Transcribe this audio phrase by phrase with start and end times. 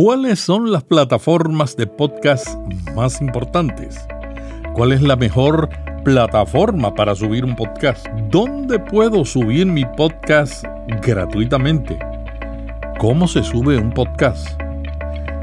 [0.00, 2.46] ¿Cuáles son las plataformas de podcast
[2.94, 3.98] más importantes?
[4.72, 5.70] ¿Cuál es la mejor
[6.04, 8.06] plataforma para subir un podcast?
[8.30, 10.64] ¿Dónde puedo subir mi podcast
[11.02, 11.98] gratuitamente?
[13.00, 14.46] ¿Cómo se sube un podcast?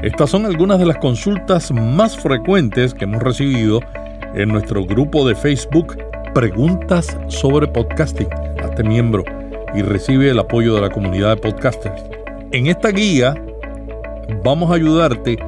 [0.02, 3.80] Estas son algunas de las consultas más frecuentes que hemos recibido
[4.34, 5.98] en nuestro grupo de Facebook
[6.32, 8.28] Preguntas sobre Podcasting.
[8.64, 9.22] Hazte miembro
[9.74, 12.02] y recibe el apoyo de la comunidad de podcasters.
[12.52, 13.34] En esta guía
[14.44, 15.38] vamos a ayudarte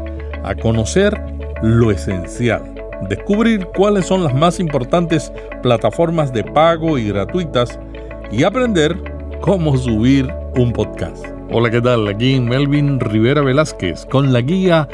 [0.45, 1.19] a conocer
[1.63, 2.63] lo esencial,
[3.09, 7.79] descubrir cuáles son las más importantes plataformas de pago y gratuitas
[8.31, 8.97] y aprender
[9.41, 11.25] cómo subir un podcast.
[11.51, 12.07] Hola, ¿qué tal?
[12.09, 14.89] Aquí Melvin Rivera Velázquez con la guía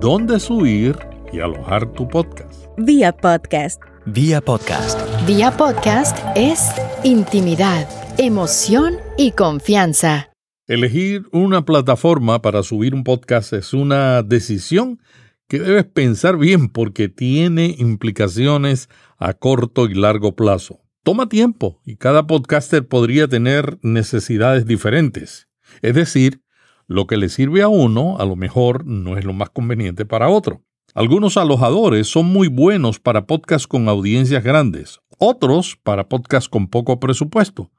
[0.00, 0.96] Dónde subir
[1.32, 2.66] y alojar tu podcast.
[2.76, 3.80] Vía podcast.
[4.04, 5.00] Vía podcast.
[5.26, 6.70] Vía podcast es
[7.02, 10.35] intimidad, emoción y confianza.
[10.68, 15.00] Elegir una plataforma para subir un podcast es una decisión
[15.46, 20.80] que debes pensar bien porque tiene implicaciones a corto y largo plazo.
[21.04, 25.46] Toma tiempo y cada podcaster podría tener necesidades diferentes.
[25.82, 26.42] Es decir,
[26.88, 30.28] lo que le sirve a uno a lo mejor no es lo más conveniente para
[30.30, 30.64] otro.
[30.94, 36.98] Algunos alojadores son muy buenos para podcasts con audiencias grandes, otros para podcasts con poco
[36.98, 37.70] presupuesto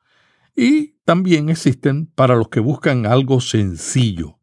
[0.58, 4.40] y también existen para los que buscan algo sencillo.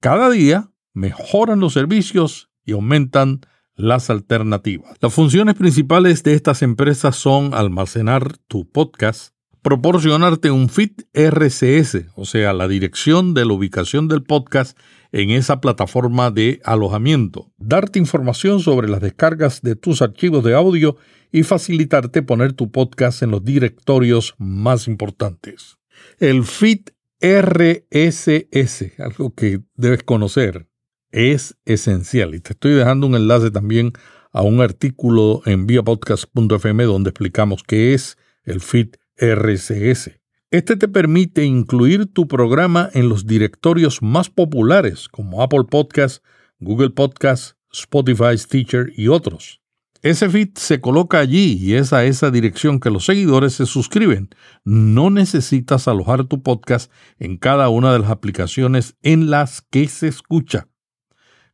[0.00, 3.40] Cada día mejoran los servicios y aumentan
[3.76, 4.96] las alternativas.
[5.00, 12.24] Las funciones principales de estas empresas son almacenar tu podcast, proporcionarte un feed RCS, o
[12.24, 14.76] sea, la dirección de la ubicación del podcast
[15.12, 20.96] en esa plataforma de alojamiento, darte información sobre las descargas de tus archivos de audio
[21.32, 25.78] y facilitarte poner tu podcast en los directorios más importantes.
[26.18, 26.80] El feed
[27.20, 30.68] RSS, algo que debes conocer,
[31.10, 33.92] es esencial y te estoy dejando un enlace también
[34.32, 40.19] a un artículo en viapodcast.fm donde explicamos qué es el feed RSS.
[40.52, 46.22] Este te permite incluir tu programa en los directorios más populares como Apple Podcasts,
[46.58, 49.60] Google Podcasts, Spotify, Stitcher y otros.
[50.02, 54.30] Ese feed se coloca allí y es a esa dirección que los seguidores se suscriben.
[54.64, 56.90] No necesitas alojar tu podcast
[57.20, 60.66] en cada una de las aplicaciones en las que se escucha.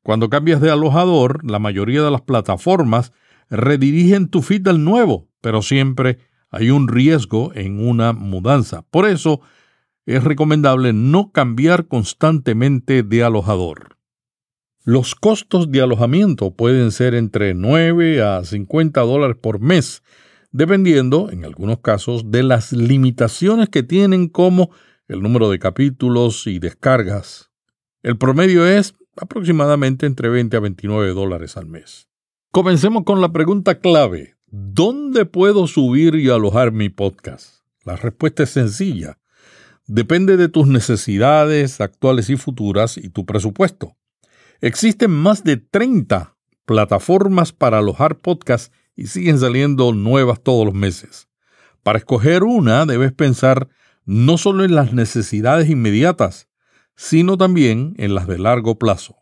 [0.03, 3.13] Cuando cambias de alojador, la mayoría de las plataformas
[3.51, 6.19] redirigen tu feed al nuevo, pero siempre
[6.51, 8.83] hay un riesgo en una mudanza.
[8.91, 9.41] Por eso
[10.07, 13.97] es recomendable no cambiar constantemente de alojador.
[14.84, 20.05] Los costos de alojamiento pueden ser entre 9 a 50 dólares por mes,
[20.53, 24.71] dependiendo, en algunos casos, de las limitaciones que tienen como
[25.09, 27.51] el número de capítulos y descargas.
[28.05, 32.09] El promedio es aproximadamente entre 20 a 29 dólares al mes.
[32.53, 34.36] Comencemos con la pregunta clave.
[34.49, 37.65] ¿Dónde puedo subir y alojar mi podcast?
[37.84, 39.19] La respuesta es sencilla.
[39.87, 43.97] Depende de tus necesidades actuales y futuras y tu presupuesto.
[44.61, 51.28] Existen más de 30 plataformas para alojar podcasts y siguen saliendo nuevas todos los meses.
[51.83, 53.69] Para escoger una debes pensar
[54.05, 56.49] no solo en las necesidades inmediatas,
[56.95, 59.17] sino también en las de largo plazo.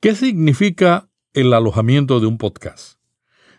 [0.00, 2.99] ¿Qué significa el alojamiento de un podcast?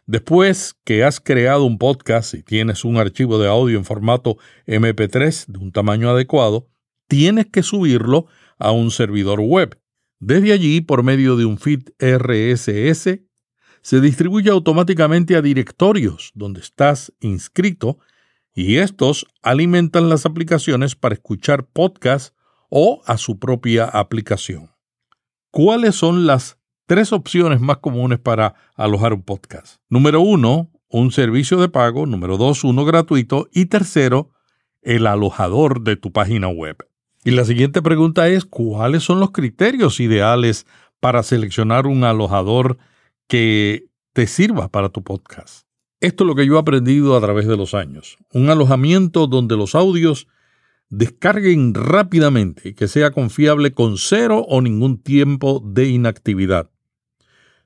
[0.05, 5.47] Después que has creado un podcast y tienes un archivo de audio en formato MP3
[5.47, 6.69] de un tamaño adecuado,
[7.07, 8.25] tienes que subirlo
[8.57, 9.79] a un servidor web.
[10.19, 13.21] Desde allí, por medio de un feed RSS,
[13.81, 17.99] se distribuye automáticamente a directorios donde estás inscrito
[18.53, 22.35] y estos alimentan las aplicaciones para escuchar podcasts
[22.69, 24.71] o a su propia aplicación.
[25.51, 26.57] ¿Cuáles son las
[26.91, 29.77] tres opciones más comunes para alojar un podcast.
[29.87, 32.05] Número uno, un servicio de pago.
[32.05, 33.47] Número dos, uno gratuito.
[33.53, 34.31] Y tercero,
[34.81, 36.75] el alojador de tu página web.
[37.23, 40.67] Y la siguiente pregunta es, ¿cuáles son los criterios ideales
[40.99, 42.77] para seleccionar un alojador
[43.29, 45.67] que te sirva para tu podcast?
[46.01, 48.17] Esto es lo que yo he aprendido a través de los años.
[48.33, 50.27] Un alojamiento donde los audios
[50.89, 56.69] descarguen rápidamente y que sea confiable con cero o ningún tiempo de inactividad.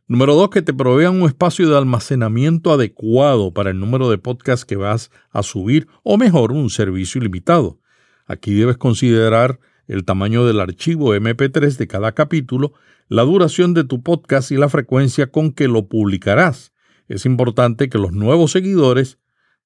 [0.08, 4.64] Número dos, que te provean un espacio de almacenamiento adecuado para el número de podcasts
[4.64, 7.80] que vas a subir o mejor, un servicio ilimitado.
[8.28, 12.74] Aquí debes considerar el tamaño del archivo MP3 de cada capítulo,
[13.08, 16.72] la duración de tu podcast y la frecuencia con que lo publicarás.
[17.08, 19.18] Es importante que los nuevos seguidores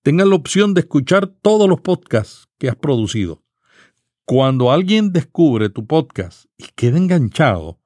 [0.03, 3.43] tengan la opción de escuchar todos los podcasts que has producido.
[4.23, 7.81] Cuando alguien descubre tu podcast y queda enganchado,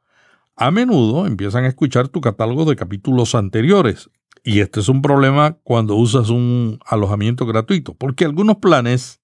[0.55, 4.09] a menudo empiezan a escuchar tu catálogo de capítulos anteriores.
[4.43, 9.21] Y este es un problema cuando usas un alojamiento gratuito, porque algunos planes,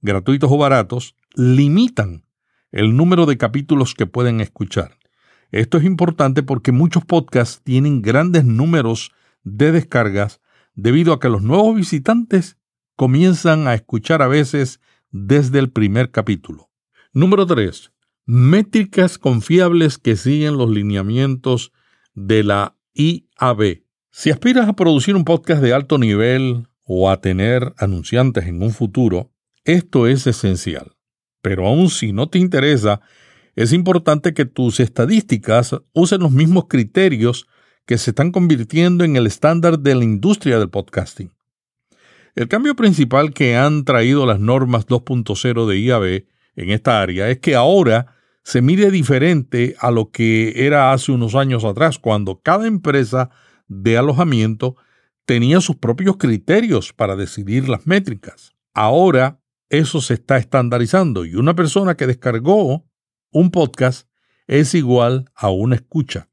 [0.00, 2.24] gratuitos o baratos, limitan
[2.70, 4.96] el número de capítulos que pueden escuchar.
[5.50, 9.12] Esto es importante porque muchos podcasts tienen grandes números
[9.44, 10.40] de descargas
[10.74, 12.56] debido a que los nuevos visitantes
[12.96, 14.80] comienzan a escuchar a veces
[15.10, 16.70] desde el primer capítulo.
[17.12, 17.91] Número 3.
[18.24, 21.72] Métricas confiables que siguen los lineamientos
[22.14, 23.82] de la IAB.
[24.12, 28.70] Si aspiras a producir un podcast de alto nivel o a tener anunciantes en un
[28.70, 29.32] futuro,
[29.64, 30.92] esto es esencial.
[31.40, 33.00] Pero aun si no te interesa,
[33.56, 37.48] es importante que tus estadísticas usen los mismos criterios
[37.86, 41.32] que se están convirtiendo en el estándar de la industria del podcasting.
[42.36, 47.38] El cambio principal que han traído las normas 2.0 de IAB en esta área es
[47.38, 48.14] que ahora
[48.44, 53.30] se mide diferente a lo que era hace unos años atrás, cuando cada empresa
[53.68, 54.76] de alojamiento
[55.24, 58.54] tenía sus propios criterios para decidir las métricas.
[58.74, 62.84] Ahora eso se está estandarizando y una persona que descargó
[63.30, 64.08] un podcast
[64.46, 66.28] es igual a una escucha.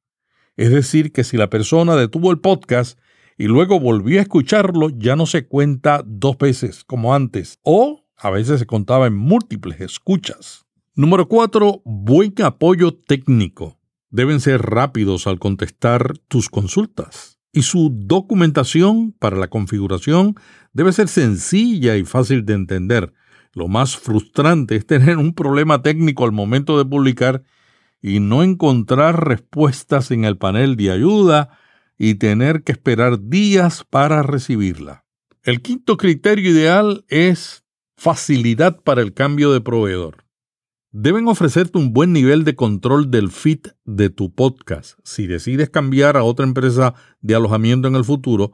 [0.58, 3.00] Es decir, que si la persona detuvo el podcast
[3.38, 8.30] y luego volvió a escucharlo, ya no se cuenta dos veces como antes, o a
[8.30, 10.66] veces se contaba en múltiples escuchas.
[10.96, 11.82] Número 4.
[11.86, 13.80] Buen apoyo técnico.
[14.10, 17.40] Deben ser rápidos al contestar tus consultas.
[17.54, 20.36] Y su documentación para la configuración
[20.74, 23.14] debe ser sencilla y fácil de entender.
[23.54, 27.44] Lo más frustrante es tener un problema técnico al momento de publicar
[28.02, 31.58] y no encontrar respuestas en el panel de ayuda
[31.98, 35.06] y tener que esperar días para recibirla.
[35.44, 37.64] El quinto criterio ideal es
[38.00, 40.24] facilidad para el cambio de proveedor.
[40.92, 44.98] Deben ofrecerte un buen nivel de control del feed de tu podcast.
[45.04, 48.54] Si decides cambiar a otra empresa de alojamiento en el futuro,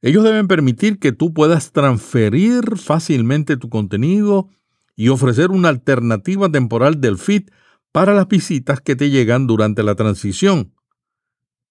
[0.00, 4.48] ellos deben permitir que tú puedas transferir fácilmente tu contenido
[4.94, 7.50] y ofrecer una alternativa temporal del feed
[7.90, 10.72] para las visitas que te llegan durante la transición,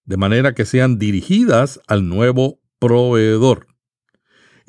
[0.04, 3.67] de manera que sean dirigidas al nuevo proveedor.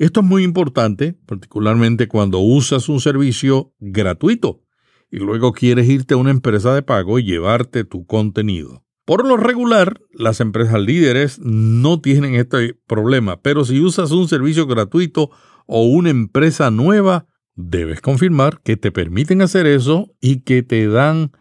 [0.00, 4.62] Esto es muy importante, particularmente cuando usas un servicio gratuito
[5.10, 8.82] y luego quieres irte a una empresa de pago y llevarte tu contenido.
[9.04, 14.66] Por lo regular, las empresas líderes no tienen este problema, pero si usas un servicio
[14.66, 15.32] gratuito
[15.66, 21.32] o una empresa nueva, debes confirmar que te permiten hacer eso y que te dan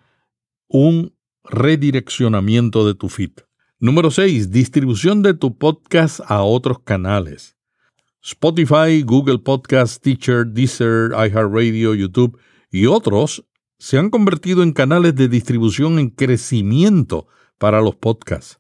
[0.68, 1.16] un
[1.46, 3.32] redireccionamiento de tu feed.
[3.80, 4.52] Número 6.
[4.52, 7.56] Distribución de tu podcast a otros canales.
[8.22, 12.38] Spotify, Google Podcast, Teacher, Deezer, iHeartRadio, YouTube
[12.72, 13.46] y otros
[13.78, 17.28] se han convertido en canales de distribución en crecimiento
[17.58, 18.60] para los podcasts.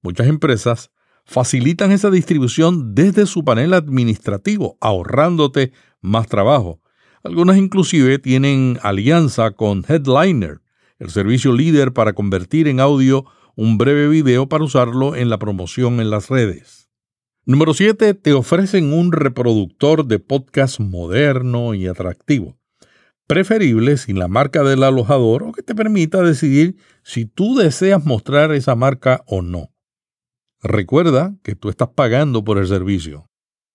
[0.00, 0.92] Muchas empresas
[1.24, 6.80] facilitan esa distribución desde su panel administrativo, ahorrándote más trabajo.
[7.22, 10.60] Algunas inclusive tienen alianza con Headliner,
[10.98, 13.24] el servicio líder para convertir en audio
[13.56, 16.79] un breve video para usarlo en la promoción en las redes.
[17.50, 18.14] Número 7.
[18.14, 22.56] Te ofrecen un reproductor de podcast moderno y atractivo.
[23.26, 28.52] Preferible sin la marca del alojador o que te permita decidir si tú deseas mostrar
[28.52, 29.72] esa marca o no.
[30.62, 33.26] Recuerda que tú estás pagando por el servicio.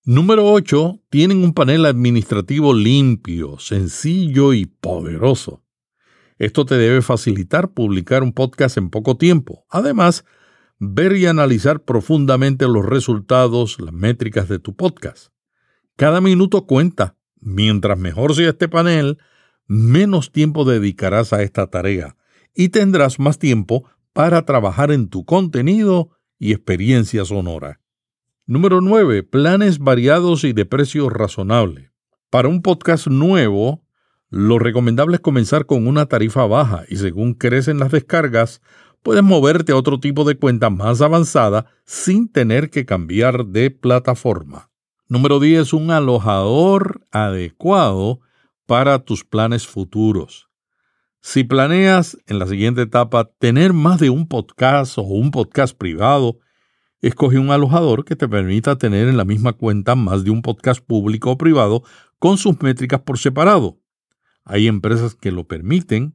[0.06, 1.02] Número 8.
[1.10, 5.66] Tienen un panel administrativo limpio, sencillo y poderoso.
[6.38, 9.66] Esto te debe facilitar publicar un podcast en poco tiempo.
[9.70, 10.24] Además,
[10.80, 15.30] ver y analizar profundamente los resultados, las métricas de tu podcast.
[15.96, 17.16] Cada minuto cuenta.
[17.40, 19.18] Mientras mejor sea este panel,
[19.68, 22.18] menos tiempo dedicarás a esta tarea
[22.56, 27.82] y tendrás más tiempo para trabajar en tu contenido y experiencia sonora.
[28.48, 29.24] Número 9.
[29.24, 31.92] Planes variados y de precio razonable.
[32.30, 33.84] Para un podcast nuevo,
[34.30, 38.62] lo recomendable es comenzar con una tarifa baja y según crecen las descargas,
[39.06, 44.72] puedes moverte a otro tipo de cuenta más avanzada sin tener que cambiar de plataforma.
[45.08, 45.74] Número 10.
[45.74, 48.22] Un alojador adecuado
[48.66, 50.50] para tus planes futuros.
[51.22, 56.40] Si planeas en la siguiente etapa tener más de un podcast o un podcast privado,
[57.00, 60.84] escoge un alojador que te permita tener en la misma cuenta más de un podcast
[60.84, 61.84] público o privado
[62.18, 63.78] con sus métricas por separado.
[64.46, 66.15] Hay empresas que lo permiten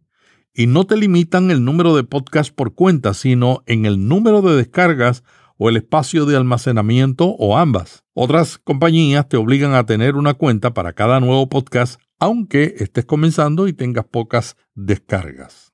[0.53, 4.57] y no te limitan el número de podcasts por cuenta, sino en el número de
[4.57, 5.23] descargas
[5.57, 8.05] o el espacio de almacenamiento o ambas.
[8.15, 13.69] Otras compañías te obligan a tener una cuenta para cada nuevo podcast, aunque estés comenzando
[13.69, 15.73] y tengas pocas descargas.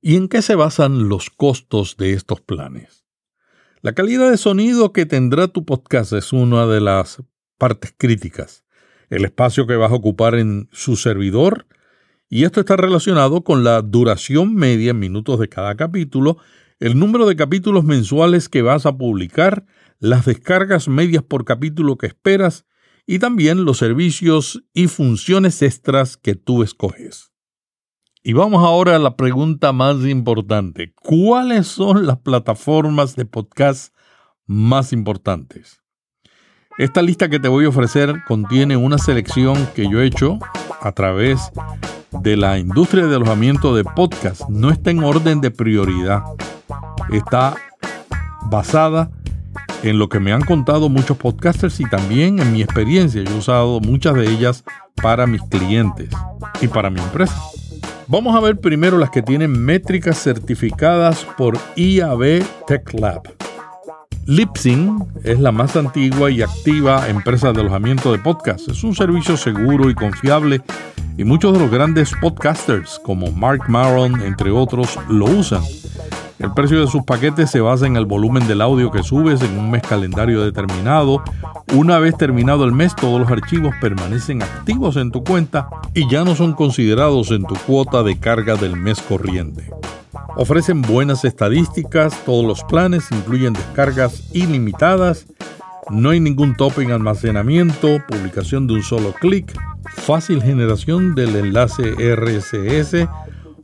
[0.00, 3.04] ¿Y en qué se basan los costos de estos planes?
[3.80, 7.22] La calidad de sonido que tendrá tu podcast es una de las
[7.58, 8.64] partes críticas.
[9.10, 11.66] El espacio que vas a ocupar en su servidor
[12.30, 16.36] y esto está relacionado con la duración media en minutos de cada capítulo,
[16.78, 19.64] el número de capítulos mensuales que vas a publicar,
[19.98, 22.66] las descargas medias por capítulo que esperas
[23.06, 27.32] y también los servicios y funciones extras que tú escoges.
[28.22, 30.92] Y vamos ahora a la pregunta más importante.
[30.94, 33.94] ¿Cuáles son las plataformas de podcast
[34.46, 35.82] más importantes?
[36.76, 40.38] Esta lista que te voy a ofrecer contiene una selección que yo he hecho
[40.80, 41.50] a través
[42.22, 44.48] de la industria de alojamiento de podcast.
[44.48, 46.22] No está en orden de prioridad.
[47.10, 47.54] Está
[48.50, 49.10] basada
[49.82, 53.22] en lo que me han contado muchos podcasters y también en mi experiencia.
[53.22, 54.64] Yo he usado muchas de ellas
[55.00, 56.10] para mis clientes
[56.60, 57.40] y para mi empresa.
[58.06, 63.22] Vamos a ver primero las que tienen métricas certificadas por IAB Tech Lab.
[64.28, 68.68] Lipsyn es la más antigua y activa empresa de alojamiento de podcast.
[68.68, 70.60] Es un servicio seguro y confiable
[71.16, 75.62] y muchos de los grandes podcasters como Mark Maron, entre otros, lo usan.
[76.38, 79.58] El precio de sus paquetes se basa en el volumen del audio que subes en
[79.58, 81.22] un mes calendario determinado.
[81.74, 86.22] Una vez terminado el mes, todos los archivos permanecen activos en tu cuenta y ya
[86.22, 89.68] no son considerados en tu cuota de carga del mes corriente.
[90.36, 95.26] Ofrecen buenas estadísticas, todos los planes incluyen descargas ilimitadas,
[95.90, 101.94] no hay ningún tope en almacenamiento, publicación de un solo clic, fácil generación del enlace
[102.14, 103.08] RSS,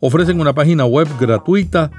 [0.01, 1.91] ofrecen una página web gratuita,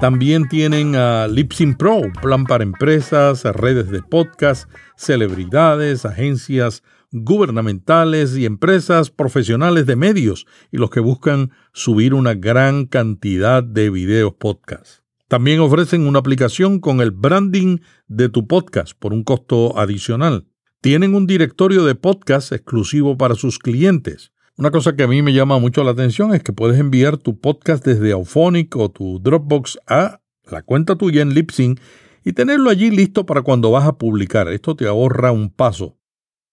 [0.00, 8.46] también tienen a Lipsyn Pro, plan para empresas, redes de podcast, celebridades, agencias gubernamentales y
[8.46, 15.02] empresas profesionales de medios y los que buscan subir una gran cantidad de videos podcast.
[15.28, 20.46] También ofrecen una aplicación con el branding de tu podcast por un costo adicional.
[20.80, 24.32] Tienen un directorio de podcast exclusivo para sus clientes.
[24.62, 27.36] Una cosa que a mí me llama mucho la atención es que puedes enviar tu
[27.40, 31.80] podcast desde Auphonic o tu Dropbox a la cuenta tuya en Lipsyn
[32.24, 34.46] y tenerlo allí listo para cuando vas a publicar.
[34.46, 35.98] Esto te ahorra un paso.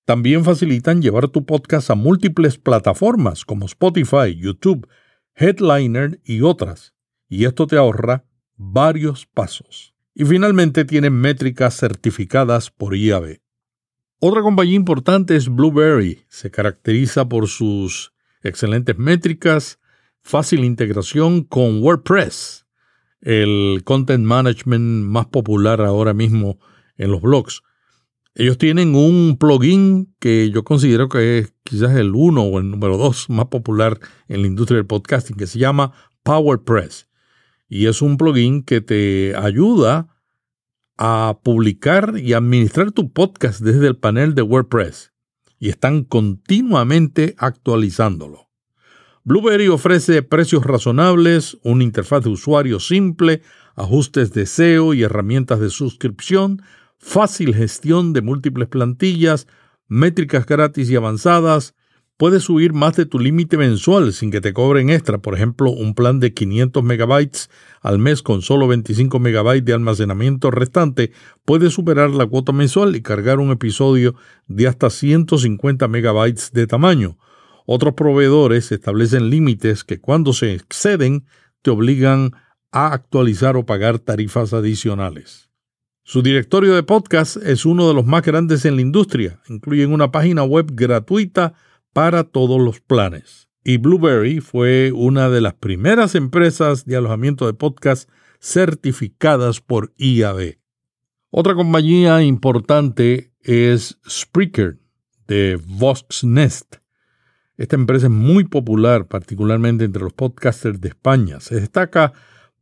[0.06, 4.88] También facilitan llevar tu podcast a múltiples plataformas como Spotify, YouTube,
[5.36, 6.96] Headliner y otras.
[7.28, 8.25] Y esto te ahorra
[8.56, 9.94] varios pasos.
[10.16, 13.38] Y finalmente tienen métricas certificadas por IAB.
[14.21, 16.25] Otra compañía importante es Blueberry.
[16.27, 18.11] Se caracteriza por sus
[18.43, 19.79] excelentes métricas,
[20.21, 22.65] fácil integración con WordPress,
[23.21, 26.59] el content management más popular ahora mismo
[26.97, 27.61] en los blogs.
[28.35, 32.97] Ellos tienen un plugin que yo considero que es quizás el uno o el número
[32.97, 37.07] dos más popular en la industria del podcasting, que se llama PowerPress.
[37.69, 40.09] Y es un plugin que te ayuda
[41.01, 45.13] a publicar y administrar tu podcast desde el panel de WordPress
[45.58, 48.50] y están continuamente actualizándolo.
[49.24, 53.41] Blueberry ofrece precios razonables, una interfaz de usuario simple,
[53.75, 56.62] ajustes de SEO y herramientas de suscripción,
[56.98, 59.48] fácil gestión de múltiples plantillas,
[59.88, 61.75] métricas gratis y avanzadas,
[62.19, 65.19] Puedes subir más de tu límite mensual sin que te cobren extra.
[65.19, 67.49] Por ejemplo, un plan de 500 megabytes
[67.79, 71.13] al mes con solo 25 megabytes de almacenamiento restante
[71.45, 74.15] puede superar la cuota mensual y cargar un episodio
[74.47, 77.17] de hasta 150 megabytes de tamaño.
[77.65, 81.25] Otros proveedores establecen límites que cuando se exceden
[81.61, 82.33] te obligan
[82.73, 85.49] a actualizar o pagar tarifas adicionales.
[86.03, 89.39] Su directorio de podcast es uno de los más grandes en la industria.
[89.47, 91.53] Incluyen una página web gratuita
[91.93, 93.50] para todos los planes.
[93.63, 100.60] Y Blueberry fue una de las primeras empresas de alojamiento de podcast certificadas por IAB.
[101.29, 104.79] Otra compañía importante es Spreaker
[105.27, 106.77] de Voxnest.
[107.58, 111.39] Esta empresa es muy popular, particularmente entre los podcasters de España.
[111.41, 112.13] Se destaca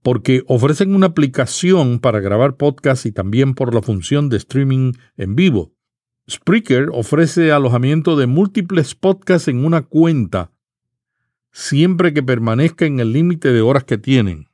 [0.01, 5.35] porque ofrecen una aplicación para grabar podcasts y también por la función de streaming en
[5.35, 5.76] vivo.
[6.29, 10.51] Spreaker ofrece alojamiento de múltiples podcasts en una cuenta,
[11.53, 14.49] siempre que permanezca en el límite de horas que tienen.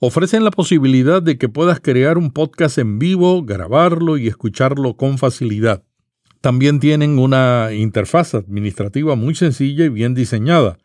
[0.00, 5.16] Ofrecen la posibilidad de que puedas crear un podcast en vivo, grabarlo y escucharlo con
[5.16, 5.82] facilidad.
[6.42, 10.76] También tienen una interfaz administrativa muy sencilla y bien diseñada.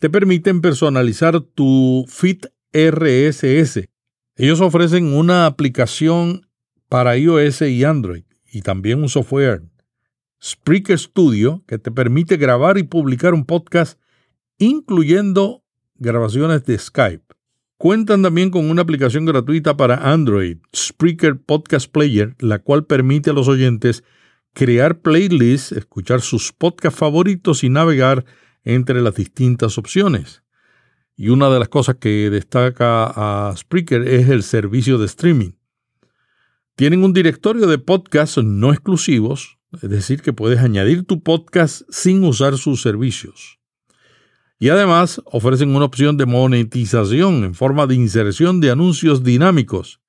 [0.00, 2.40] Te permiten personalizar tu feed
[2.74, 3.88] RSS.
[4.36, 6.46] Ellos ofrecen una aplicación
[6.90, 9.62] para iOS y Android y también un software,
[10.42, 14.00] Spreaker Studio, que te permite grabar y publicar un podcast,
[14.58, 15.64] incluyendo
[15.96, 17.24] grabaciones de Skype.
[17.76, 23.32] Cuentan también con una aplicación gratuita para Android, Spreaker Podcast Player, la cual permite a
[23.32, 24.02] los oyentes
[24.52, 28.24] crear playlists, escuchar sus podcasts favoritos y navegar
[28.64, 30.42] entre las distintas opciones.
[31.16, 35.57] Y una de las cosas que destaca a Spreaker es el servicio de streaming.
[36.78, 42.22] Tienen un directorio de podcasts no exclusivos, es decir, que puedes añadir tu podcast sin
[42.22, 43.58] usar sus servicios.
[44.60, 50.00] Y además ofrecen una opción de monetización en forma de inserción de anuncios dinámicos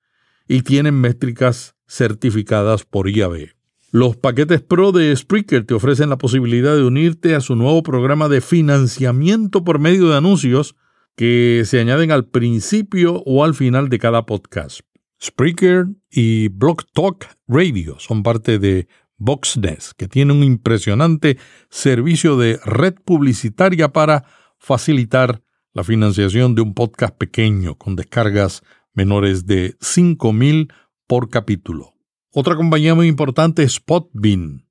[0.47, 3.55] y tienen métricas certificadas por IAB.
[3.89, 8.29] Los paquetes Pro de Spreaker te ofrecen la posibilidad de unirte a su nuevo programa
[8.29, 10.75] de financiamiento por medio de anuncios
[11.15, 14.81] que se añaden al principio o al final de cada podcast.
[15.21, 21.37] Spreaker y Blog Talk Radio son parte de VoxNest, que tiene un impresionante
[21.69, 24.25] servicio de red publicitaria para
[24.57, 30.71] facilitar la financiación de un podcast pequeño con descargas menores de 5.000
[31.05, 31.93] por capítulo.
[32.31, 34.67] Otra compañía muy importante es Spotbean,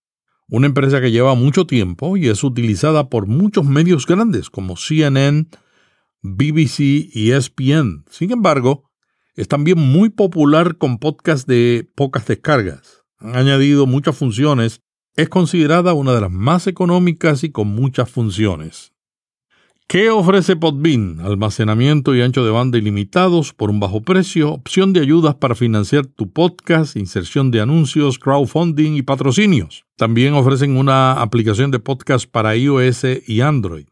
[0.49, 5.49] una empresa que lleva mucho tiempo y es utilizada por muchos medios grandes como CNN,
[6.23, 6.81] BBC
[7.13, 8.05] y ESPN.
[8.09, 8.88] Sin embargo,
[9.39, 13.05] es también muy popular con podcasts de pocas descargas.
[13.19, 14.81] Han añadido muchas funciones.
[15.15, 18.93] Es considerada una de las más económicas y con muchas funciones.
[19.87, 21.21] ¿Qué ofrece Podbean?
[21.21, 26.07] Almacenamiento y ancho de banda ilimitados por un bajo precio, opción de ayudas para financiar
[26.07, 29.85] tu podcast, inserción de anuncios, crowdfunding y patrocinios.
[29.97, 33.87] También ofrecen una aplicación de podcast para iOS y Android.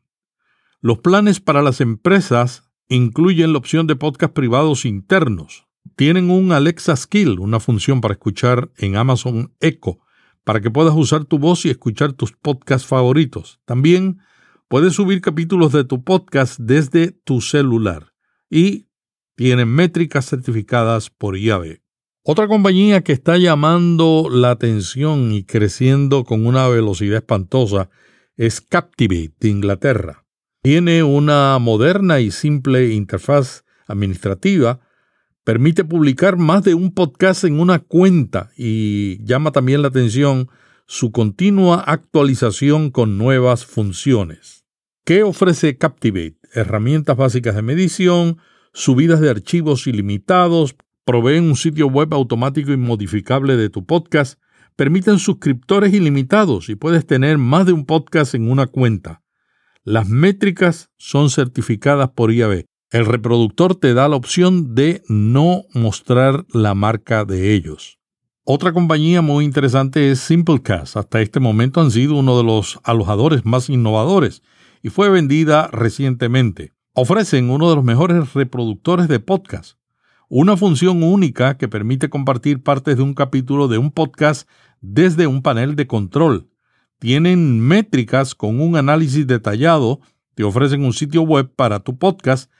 [0.80, 5.66] Los planes para las empresas incluyen la opción de podcast privados internos.
[5.96, 9.98] Tienen un Alexa Skill, una función para escuchar en Amazon Echo,
[10.44, 13.60] para que puedas usar tu voz y escuchar tus podcasts favoritos.
[13.64, 14.20] También
[14.68, 18.12] Puedes subir capítulos de tu podcast desde tu celular
[18.50, 18.88] y
[19.36, 21.82] tienen métricas certificadas por IAB.
[22.24, 27.90] Otra compañía que está llamando la atención y creciendo con una velocidad espantosa
[28.36, 30.25] es Captivate de Inglaterra.
[30.66, 34.80] Tiene una moderna y simple interfaz administrativa,
[35.44, 40.48] permite publicar más de un podcast en una cuenta y llama también la atención
[40.88, 44.64] su continua actualización con nuevas funciones.
[45.04, 46.40] ¿Qué ofrece Captivate?
[46.52, 48.38] Herramientas básicas de medición,
[48.72, 50.74] subidas de archivos ilimitados,
[51.04, 54.40] proveen un sitio web automático y modificable de tu podcast,
[54.74, 59.22] permiten suscriptores ilimitados y puedes tener más de un podcast en una cuenta.
[59.88, 62.64] Las métricas son certificadas por IAB.
[62.90, 68.00] El reproductor te da la opción de no mostrar la marca de ellos.
[68.42, 70.96] Otra compañía muy interesante es Simplecast.
[70.96, 74.42] Hasta este momento han sido uno de los alojadores más innovadores
[74.82, 76.72] y fue vendida recientemente.
[76.92, 79.78] Ofrecen uno de los mejores reproductores de podcast,
[80.28, 84.48] una función única que permite compartir partes de un capítulo de un podcast
[84.80, 86.50] desde un panel de control.
[86.98, 90.00] Tienen métricas con un análisis detallado,
[90.34, 92.50] te ofrecen un sitio web para tu podcast,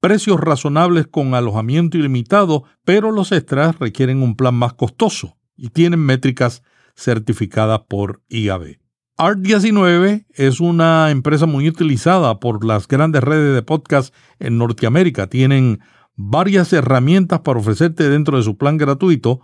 [0.00, 6.00] precios razonables con alojamiento ilimitado, pero los extras requieren un plan más costoso y tienen
[6.00, 6.62] métricas
[6.94, 8.78] certificadas por IAB.
[9.18, 15.26] Art19 es una empresa muy utilizada por las grandes redes de podcast en Norteamérica.
[15.26, 15.80] Tienen
[16.16, 19.40] varias herramientas para ofrecerte dentro de su plan gratuito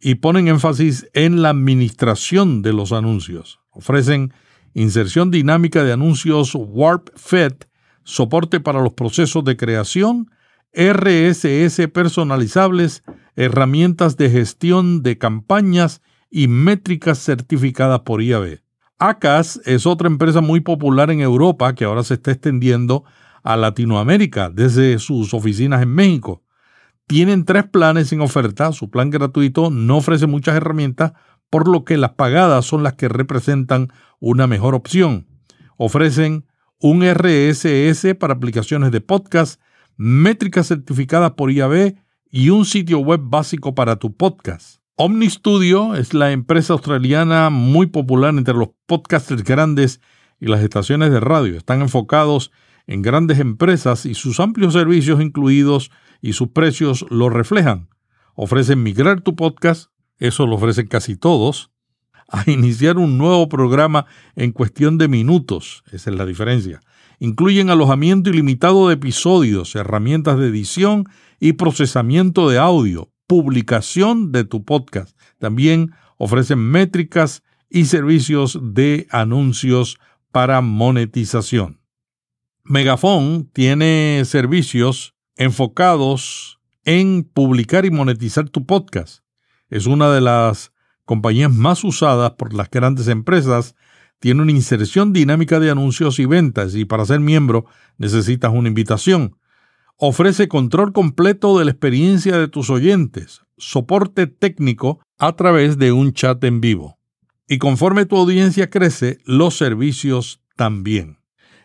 [0.00, 3.60] y ponen énfasis en la administración de los anuncios.
[3.70, 4.32] Ofrecen
[4.74, 7.54] inserción dinámica de anuncios Warp Fed,
[8.04, 10.30] soporte para los procesos de creación,
[10.72, 13.02] RSS personalizables,
[13.36, 18.60] herramientas de gestión de campañas y métricas certificadas por IAB.
[18.98, 23.04] ACAS es otra empresa muy popular en Europa que ahora se está extendiendo
[23.42, 26.42] a Latinoamérica desde sus oficinas en México.
[27.08, 28.70] Tienen tres planes en oferta.
[28.72, 31.14] Su plan gratuito no ofrece muchas herramientas,
[31.48, 33.88] por lo que las pagadas son las que representan
[34.20, 35.26] una mejor opción.
[35.78, 36.44] Ofrecen
[36.78, 39.58] un RSS para aplicaciones de podcast,
[39.96, 41.94] métricas certificadas por IAB
[42.30, 44.82] y un sitio web básico para tu podcast.
[44.96, 50.02] OmniStudio es la empresa australiana muy popular entre los podcasters grandes
[50.40, 51.56] y las estaciones de radio.
[51.56, 52.52] Están enfocados
[52.86, 57.88] en grandes empresas y sus amplios servicios incluidos y sus precios lo reflejan.
[58.34, 61.70] Ofrecen migrar tu podcast, eso lo ofrecen casi todos,
[62.28, 66.80] a iniciar un nuevo programa en cuestión de minutos, esa es la diferencia.
[67.20, 71.06] Incluyen alojamiento ilimitado de episodios, herramientas de edición
[71.40, 75.18] y procesamiento de audio, publicación de tu podcast.
[75.38, 79.98] También ofrecen métricas y servicios de anuncios
[80.30, 81.80] para monetización.
[82.64, 89.22] Megafon tiene servicios enfocados en publicar y monetizar tu podcast.
[89.70, 90.72] Es una de las
[91.04, 93.76] compañías más usadas por las grandes empresas.
[94.18, 97.66] Tiene una inserción dinámica de anuncios y ventas y para ser miembro
[97.98, 99.36] necesitas una invitación.
[99.96, 106.12] Ofrece control completo de la experiencia de tus oyentes, soporte técnico a través de un
[106.12, 106.98] chat en vivo.
[107.48, 111.18] Y conforme tu audiencia crece, los servicios también.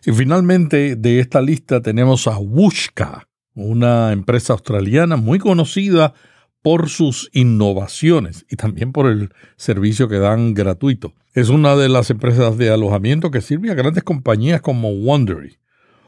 [0.05, 6.13] Y finalmente de esta lista tenemos a Wushka, una empresa australiana muy conocida
[6.61, 11.13] por sus innovaciones y también por el servicio que dan gratuito.
[11.33, 15.57] Es una de las empresas de alojamiento que sirve a grandes compañías como Wondery.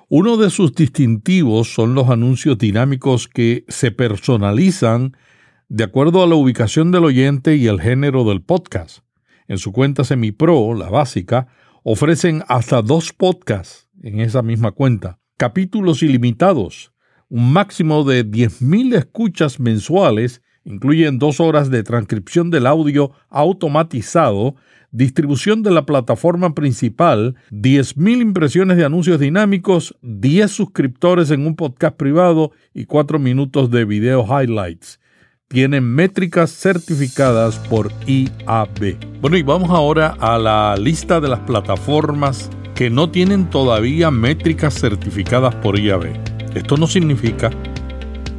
[0.07, 5.17] Uno de sus distintivos son los anuncios dinámicos que se personalizan
[5.67, 8.99] de acuerdo a la ubicación del oyente y el género del podcast.
[9.47, 11.47] En su cuenta semi-pro, la básica,
[11.83, 16.93] ofrecen hasta dos podcasts en esa misma cuenta, capítulos ilimitados,
[17.29, 24.55] un máximo de 10.000 escuchas mensuales, incluyen dos horas de transcripción del audio automatizado
[24.95, 31.97] distribución de la plataforma principal, 10.000 impresiones de anuncios dinámicos, 10 suscriptores en un podcast
[31.97, 35.01] privado y 4 minutos de video highlights.
[35.49, 38.97] Tienen métricas certificadas por IAB.
[39.21, 44.79] Bueno, y vamos ahora a la lista de las plataformas que no tienen todavía métricas
[44.79, 46.34] certificadas por IAB.
[46.55, 47.51] Esto no significa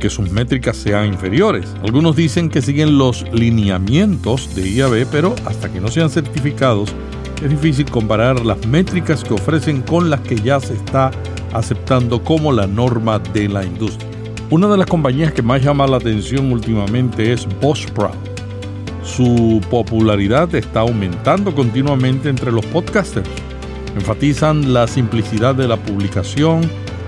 [0.00, 1.66] que sus métricas sean inferiores.
[1.82, 6.94] Algunos dicen que siguen los lineamientos de IAB, pero hasta que no sean certificados,
[7.42, 11.10] es difícil comparar las métricas que ofrecen con las que ya se está
[11.52, 14.08] aceptando como la norma de la industria.
[14.48, 18.14] Una de las compañías que más llama la atención últimamente es Buzzsprout.
[19.02, 23.28] Su popularidad está aumentando continuamente entre los podcasters.
[23.94, 26.62] Enfatizan la simplicidad de la publicación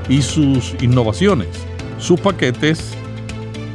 [0.08, 1.48] y sus innovaciones.
[1.98, 2.94] Sus paquetes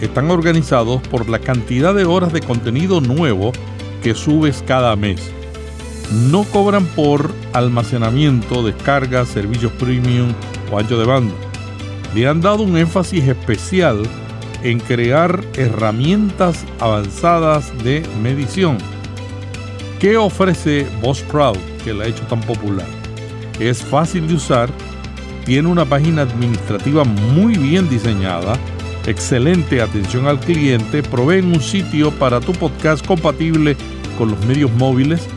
[0.01, 3.51] están organizados por la cantidad de horas de contenido nuevo
[4.01, 5.31] que subes cada mes.
[6.11, 10.33] No cobran por almacenamiento, descarga, servicios premium
[10.71, 11.33] o ancho de banda.
[12.13, 14.03] Le han dado un énfasis especial
[14.61, 18.77] en crear herramientas avanzadas de medición.
[19.99, 22.87] ¿Qué ofrece Buzzsprout que la ha hecho tan popular?
[23.59, 24.69] Es fácil de usar
[25.45, 28.57] tiene una página administrativa muy bien diseñada,
[29.05, 33.75] excelente atención al cliente, proveen un sitio para tu podcast compatible
[34.17, 35.27] con los medios móviles,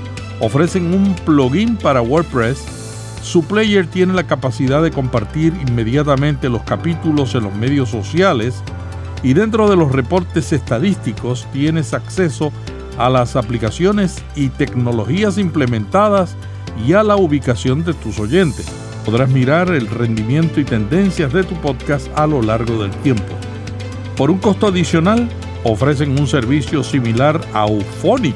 [0.40, 2.64] ofrecen un plugin para WordPress,
[3.26, 8.62] su player tiene la capacidad de compartir inmediatamente los capítulos en los medios sociales.
[9.24, 12.52] Y dentro de los reportes estadísticos tienes acceso
[12.98, 16.36] a las aplicaciones y tecnologías implementadas
[16.86, 18.85] y a la ubicación de tus oyentes.
[19.06, 23.22] Podrás mirar el rendimiento y tendencias de tu podcast a lo largo del tiempo.
[24.16, 25.28] Por un costo adicional,
[25.62, 28.34] ofrecen un servicio similar a Auphonic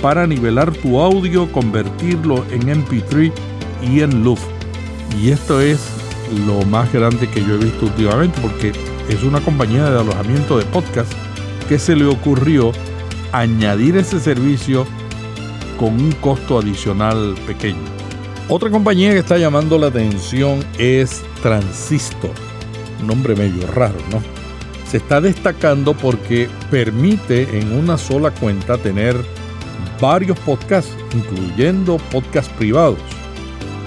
[0.00, 3.30] para nivelar tu audio, convertirlo en MP3
[3.82, 4.38] y en Loop.
[5.20, 5.86] Y esto es
[6.46, 8.72] lo más grande que yo he visto últimamente porque
[9.10, 11.12] es una compañía de alojamiento de podcast
[11.68, 12.72] que se le ocurrió
[13.32, 14.86] añadir ese servicio
[15.78, 17.89] con un costo adicional pequeño.
[18.52, 22.32] Otra compañía que está llamando la atención es Transistor.
[23.00, 24.20] Un nombre medio raro, ¿no?
[24.90, 29.14] Se está destacando porque permite en una sola cuenta tener
[30.00, 32.98] varios podcasts, incluyendo podcasts privados.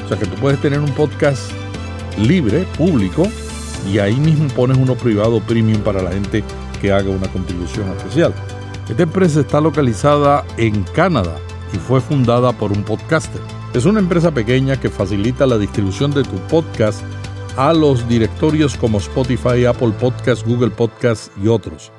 [0.05, 1.51] O sea que tú puedes tener un podcast
[2.17, 3.27] libre, público,
[3.91, 6.41] y ahí mismo pones uno privado premium para la gente
[6.79, 8.33] que haga una contribución especial.
[8.87, 11.35] Esta empresa está localizada en Canadá
[11.73, 13.41] y fue fundada por un podcaster.
[13.73, 17.01] Es una empresa pequeña que facilita la distribución de tu podcast
[17.57, 21.91] a los directorios como Spotify, Apple Podcasts, Google Podcasts y otros.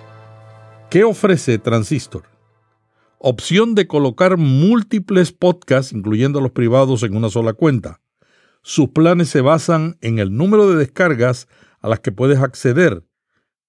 [0.89, 2.23] ¿Qué ofrece Transistor?
[3.19, 8.01] Opción de colocar múltiples podcasts, incluyendo los privados, en una sola cuenta.
[8.63, 11.49] Sus planes se basan en el número de descargas
[11.81, 13.03] a las que puedes acceder.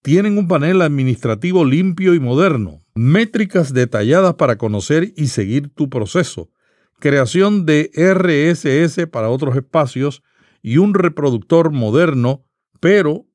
[0.04, 6.52] Tienen un panel administrativo limpio y moderno, métricas detalladas para conocer y seguir tu proceso,
[7.00, 10.24] creación de RSS para otros espacios
[10.62, 12.46] y un reproductor moderno,
[12.80, 13.26] pero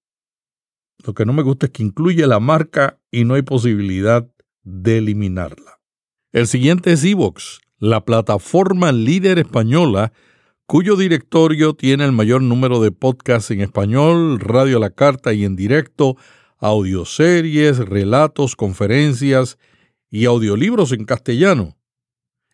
[1.04, 4.30] lo que no me gusta es que incluye la marca y no hay posibilidad
[4.62, 5.80] de eliminarla.
[6.32, 10.12] El siguiente es Evox, la plataforma líder española
[10.66, 15.44] cuyo directorio tiene el mayor número de podcasts en español, radio a la carta y
[15.44, 16.16] en directo,
[16.58, 19.58] audioseries, relatos, conferencias
[20.10, 21.76] y audiolibros en castellano.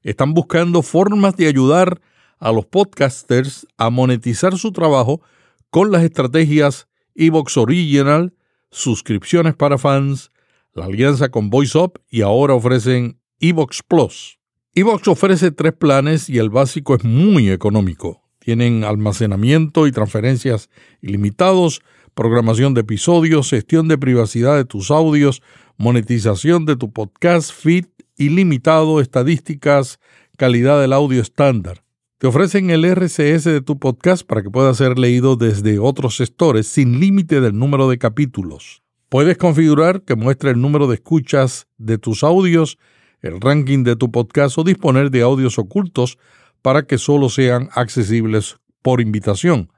[0.07, 2.01] Están buscando formas de ayudar
[2.39, 5.21] a los podcasters a monetizar su trabajo
[5.69, 8.33] con las estrategias Evox Original,
[8.71, 10.31] suscripciones para fans,
[10.75, 14.39] la alianza con VoiceUp y ahora ofrecen Evox Plus.
[14.77, 18.23] Evox ofrece tres planes y el básico es muy económico.
[18.39, 20.71] Tienen almacenamiento y transferencias
[21.03, 21.83] ilimitados,
[22.15, 25.43] programación de episodios, gestión de privacidad de tus audios,
[25.79, 27.87] monetización de tu podcast, feed
[28.17, 29.99] ilimitado, estadísticas,
[30.37, 31.83] calidad del audio estándar.
[32.19, 36.67] Te ofrecen el RCS de tu podcast para que pueda ser leído desde otros gestores
[36.67, 38.83] sin límite del número de capítulos.
[39.09, 42.79] Puedes configurar que muestre el número de escuchas de tus audios,
[43.21, 46.19] el ranking de tu podcast o disponer de audios ocultos
[46.63, 49.71] para que solo sean accesibles por invitación.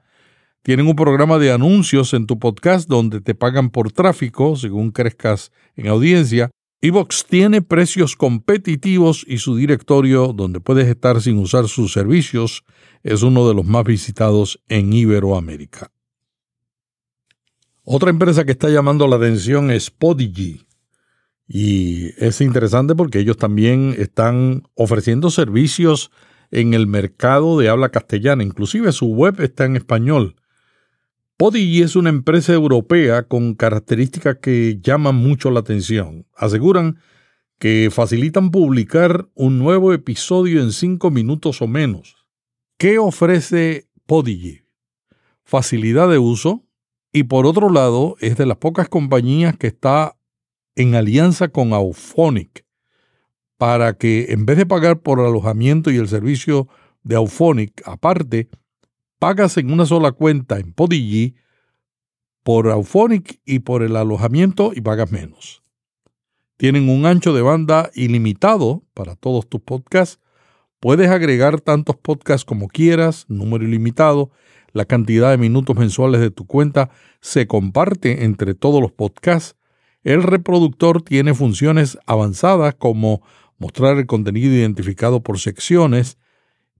[0.63, 5.51] Tienen un programa de anuncios en tu podcast donde te pagan por tráfico según crezcas
[5.75, 6.51] en audiencia.
[6.81, 12.63] Evox tiene precios competitivos y su directorio, donde puedes estar sin usar sus servicios,
[13.03, 15.91] es uno de los más visitados en Iberoamérica.
[17.83, 20.65] Otra empresa que está llamando la atención es Podigy.
[21.47, 26.11] Y es interesante porque ellos también están ofreciendo servicios
[26.51, 28.43] en el mercado de habla castellana.
[28.43, 30.35] Inclusive su web está en español.
[31.39, 36.27] Podigy es una empresa europea con características que llaman mucho la atención.
[36.35, 36.99] Aseguran
[37.59, 42.27] que facilitan publicar un nuevo episodio en cinco minutos o menos.
[42.77, 44.63] ¿Qué ofrece Podigy?
[45.45, 46.65] Facilidad de uso
[47.13, 50.17] y por otro lado es de las pocas compañías que está
[50.75, 52.65] en alianza con Auphonic
[53.55, 56.67] para que en vez de pagar por alojamiento y el servicio
[57.03, 58.49] de Auphonic aparte,
[59.19, 61.35] pagas en una sola cuenta en Podigy
[62.43, 65.61] por Auphonic y por el alojamiento y pagas menos.
[66.57, 70.19] Tienen un ancho de banda ilimitado para todos tus podcasts.
[70.79, 74.31] Puedes agregar tantos podcasts como quieras, número ilimitado.
[74.71, 76.89] La cantidad de minutos mensuales de tu cuenta
[77.21, 79.55] se comparte entre todos los podcasts.
[80.03, 83.21] El reproductor tiene funciones avanzadas como
[83.57, 86.17] mostrar el contenido identificado por secciones,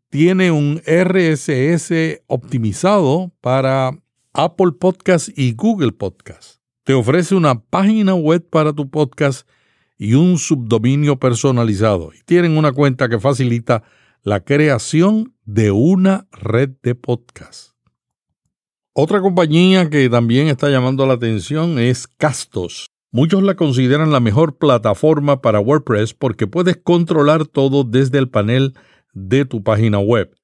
[0.09, 3.91] tiene un RSS optimizado para
[4.33, 6.59] Apple Podcast y Google Podcast.
[6.83, 9.47] Te ofrece una página web para tu podcast
[9.99, 12.11] y un subdominio personalizado.
[12.13, 13.83] Y tienen una cuenta que facilita
[14.23, 17.73] la creación de una red de podcast.
[18.93, 22.87] Otra compañía que también está llamando la atención es Castos.
[23.11, 28.73] Muchos la consideran la mejor plataforma para WordPress porque puedes controlar todo desde el panel
[29.27, 30.35] de tu página web.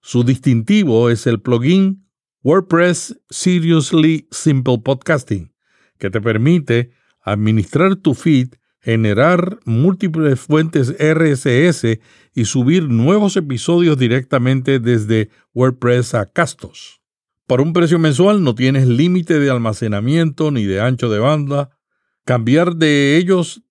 [0.00, 2.06] Su distintivo es el plugin
[2.42, 5.52] WordPress Seriously Simple Podcasting,
[5.98, 6.90] que te permite
[7.22, 11.98] administrar tu feed, generar múltiples fuentes RSS
[12.34, 17.02] y subir nuevos episodios directamente desde WordPress a Castos.
[17.46, 21.76] Por un precio mensual no tienes límite de almacenamiento ni de ancho de banda.
[22.24, 23.62] Cambiar de ellos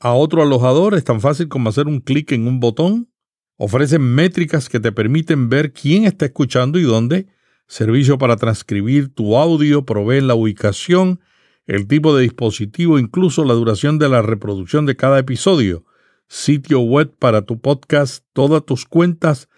[0.00, 3.11] a otro alojador es tan fácil como hacer un clic en un botón
[3.56, 7.26] Ofrecen métricas que te permiten ver quién está escuchando y dónde.
[7.66, 11.20] Servicio para transcribir tu audio, proveen la ubicación,
[11.66, 15.84] el tipo de dispositivo, incluso la duración de la reproducción de cada episodio.
[16.28, 19.48] Sitio web para tu podcast, todas tus cuentas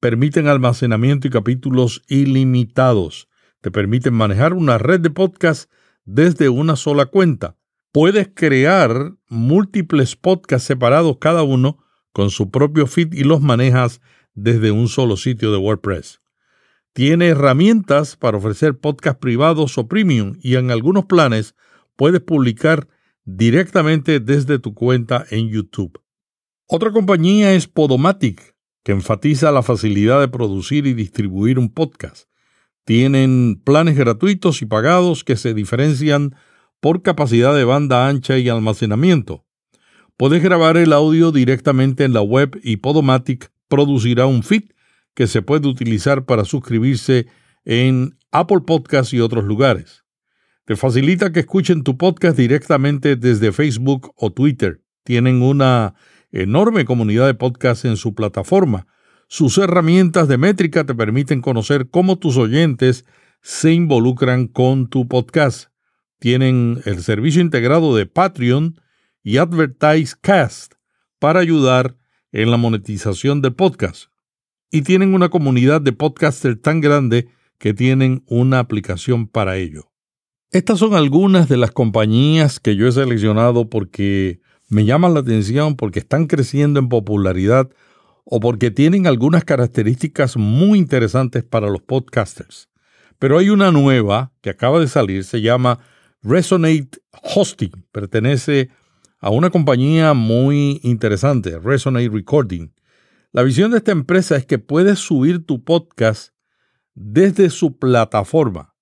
[0.00, 3.28] permiten almacenamiento y capítulos ilimitados.
[3.62, 5.70] Te permiten manejar una red de podcast
[6.04, 7.56] desde una sola cuenta.
[7.92, 11.83] Puedes crear múltiples podcasts separados cada uno
[12.14, 14.00] con su propio feed y los manejas
[14.34, 16.20] desde un solo sitio de WordPress.
[16.92, 21.56] Tiene herramientas para ofrecer podcasts privados o premium y en algunos planes
[21.96, 22.86] puedes publicar
[23.24, 26.00] directamente desde tu cuenta en YouTube.
[26.68, 32.28] Otra compañía es Podomatic, que enfatiza la facilidad de producir y distribuir un podcast.
[32.84, 36.36] Tienen planes gratuitos y pagados que se diferencian
[36.78, 39.43] por capacidad de banda ancha y almacenamiento.
[40.16, 44.70] Puedes grabar el audio directamente en la web y Podomatic producirá un feed
[45.12, 47.26] que se puede utilizar para suscribirse
[47.64, 50.04] en Apple Podcasts y otros lugares.
[50.66, 54.82] Te facilita que escuchen tu podcast directamente desde Facebook o Twitter.
[55.02, 55.94] Tienen una
[56.30, 58.86] enorme comunidad de podcasts en su plataforma.
[59.26, 63.04] Sus herramientas de métrica te permiten conocer cómo tus oyentes
[63.42, 65.70] se involucran con tu podcast.
[66.20, 68.80] Tienen el servicio integrado de Patreon
[69.24, 70.74] y Advertise Cast
[71.18, 71.96] para ayudar
[72.30, 74.10] en la monetización del podcast.
[74.70, 79.90] Y tienen una comunidad de podcasters tan grande que tienen una aplicación para ello.
[80.50, 85.76] Estas son algunas de las compañías que yo he seleccionado porque me llaman la atención,
[85.76, 87.70] porque están creciendo en popularidad
[88.24, 92.68] o porque tienen algunas características muy interesantes para los podcasters.
[93.18, 95.78] Pero hay una nueva que acaba de salir, se llama
[96.22, 96.98] Resonate
[97.34, 97.86] Hosting.
[97.92, 98.70] Pertenece
[99.24, 102.74] a una compañía muy interesante, Resonate Recording.
[103.32, 106.34] La visión de esta empresa es que puedes subir tu podcast
[106.92, 108.74] desde su plataforma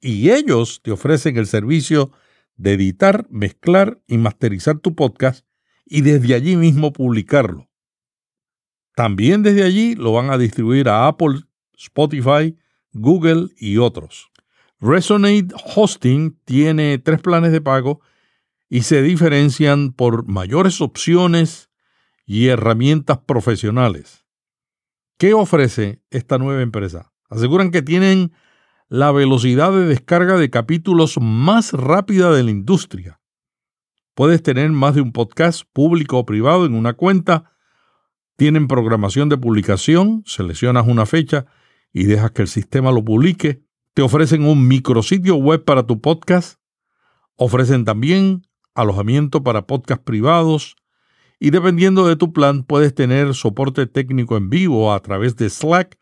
[0.00, 2.10] y ellos te ofrecen el servicio
[2.56, 5.44] de editar, mezclar y masterizar tu podcast
[5.84, 7.68] y desde allí mismo publicarlo.
[8.94, 11.42] También desde allí lo van a distribuir a Apple,
[11.76, 12.56] Spotify,
[12.94, 14.30] Google y otros.
[14.80, 18.00] Resonate Hosting tiene tres planes de pago
[18.68, 21.70] y se diferencian por mayores opciones
[22.26, 24.26] y herramientas profesionales.
[25.16, 27.12] ¿Qué ofrece esta nueva empresa?
[27.30, 28.32] Aseguran que tienen
[28.88, 33.20] la velocidad de descarga de capítulos más rápida de la industria.
[34.14, 37.52] Puedes tener más de un podcast público o privado en una cuenta.
[38.36, 41.46] Tienen programación de publicación, seleccionas una fecha
[41.92, 43.62] y dejas que el sistema lo publique.
[43.94, 46.58] Te ofrecen un micrositio web para tu podcast.
[47.36, 50.76] Ofrecen también alojamiento para podcasts privados.
[51.40, 55.98] Y dependiendo de tu plan, puedes tener soporte técnico en vivo a través de Slack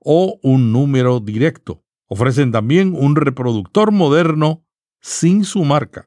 [0.00, 1.84] o un número directo.
[2.06, 4.64] Ofrecen también un reproductor moderno
[5.00, 6.06] sin su marca,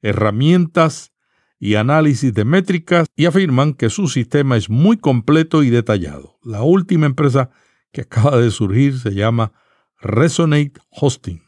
[0.00, 1.12] herramientas
[1.58, 6.38] y análisis de métricas y afirman que su sistema es muy completo y detallado.
[6.42, 7.50] La última empresa
[7.92, 9.52] que acaba de surgir se llama
[10.00, 11.42] Resonate Hosting.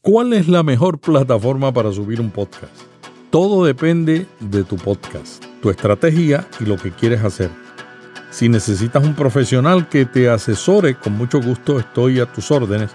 [0.00, 2.97] ¿Cuál es la mejor plataforma para subir un podcast?
[3.30, 7.50] Todo depende de tu podcast, tu estrategia y lo que quieres hacer.
[8.30, 12.90] Si necesitas un profesional que te asesore, con mucho gusto estoy a tus órdenes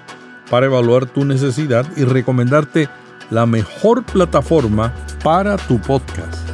[0.49, 2.89] para evaluar tu necesidad y recomendarte
[3.29, 4.91] la mejor plataforma
[5.23, 6.49] para tu podcast.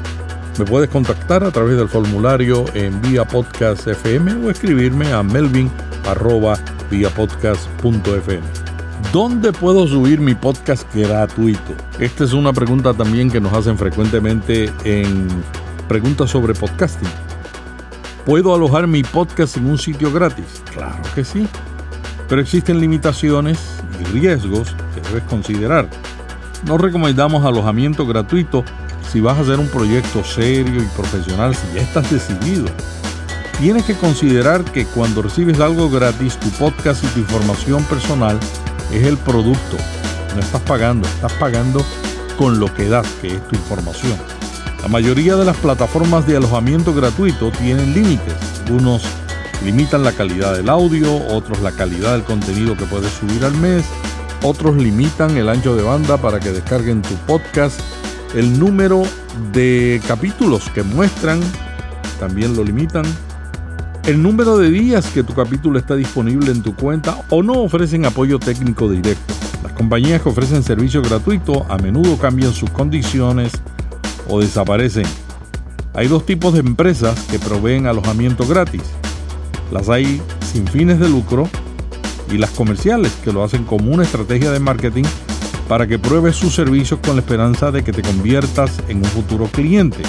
[0.58, 5.72] Me puedes contactar a través del formulario en Vía Podcast FM o escribirme a melvin
[9.13, 11.73] ¿Dónde puedo subir mi podcast gratuito?
[11.97, 15.27] Esta es una pregunta también que nos hacen frecuentemente en
[15.88, 17.09] preguntas sobre podcasting.
[18.23, 20.62] ¿Puedo alojar mi podcast en un sitio gratis?
[20.71, 21.47] Claro que sí.
[22.27, 23.57] Pero existen limitaciones
[23.99, 25.89] y riesgos que debes considerar.
[26.67, 28.63] No recomendamos alojamiento gratuito
[29.12, 32.67] si vas a hacer un proyecto serio y profesional, si ya estás decidido.
[33.59, 38.39] Tienes que considerar que cuando recibes algo gratis, tu podcast y tu información personal
[38.91, 39.78] es el producto.
[40.36, 41.84] No estás pagando, estás pagando
[42.38, 44.17] con lo que das, que es tu información.
[44.82, 48.34] La mayoría de las plataformas de alojamiento gratuito tienen límites.
[48.65, 49.04] Algunos
[49.63, 53.84] limitan la calidad del audio, otros la calidad del contenido que puedes subir al mes,
[54.43, 57.80] otros limitan el ancho de banda para que descarguen tu podcast,
[58.36, 59.04] el número
[59.52, 61.41] de capítulos que muestran
[62.19, 63.04] también lo limitan,
[64.10, 68.08] el número de días que tu capítulo está disponible en tu cuenta o no ofrecen
[68.08, 69.36] apoyo técnico directo.
[69.62, 73.52] Las compañías que ofrecen servicio gratuito a menudo cambian sus condiciones
[74.28, 75.06] o desaparecen.
[75.93, 78.82] Hay dos tipos de empresas que proveen alojamiento gratis.
[79.72, 81.48] Las hay sin fines de lucro
[82.32, 85.06] y las comerciales que lo hacen como una estrategia de marketing
[85.67, 89.45] para que pruebes sus servicios con la esperanza de que te conviertas en un futuro
[89.45, 90.02] cliente.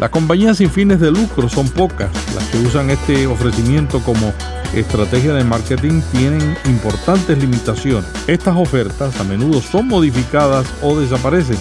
[0.00, 2.08] Las compañías sin fines de lucro son pocas.
[2.34, 4.32] Las que usan este ofrecimiento como
[4.74, 8.10] estrategia de marketing tienen importantes limitaciones.
[8.26, 11.58] Estas ofertas a menudo son modificadas o desaparecen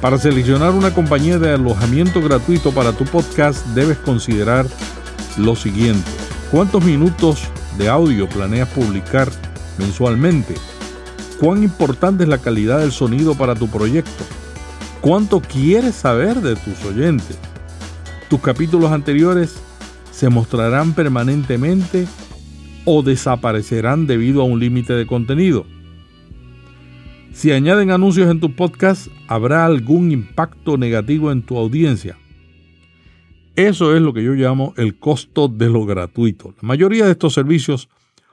[0.00, 4.64] para seleccionar una compañía de alojamiento gratuito para tu podcast debes considerar
[5.36, 6.08] lo siguiente.
[6.52, 7.48] ¿Cuántos minutos
[7.78, 9.28] de audio planeas publicar
[9.78, 10.54] mensualmente?
[11.40, 14.22] ¿Cuán importante es la calidad del sonido para tu proyecto?
[15.00, 17.36] ¿Cuánto quieres saber de tus oyentes?
[18.28, 19.62] ¿Tus capítulos anteriores
[20.10, 22.08] se mostrarán permanentemente
[22.84, 25.64] o desaparecerán debido a un límite de contenido?
[27.32, 32.18] Si añaden anuncios en tu podcast, ¿habrá algún impacto negativo en tu audiencia?
[33.54, 36.52] Eso es lo que yo llamo el costo de lo gratuito.
[36.60, 37.88] La mayoría de estos servicios